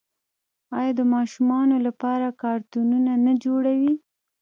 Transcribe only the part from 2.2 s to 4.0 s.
کارتونونه نه جوړوي؟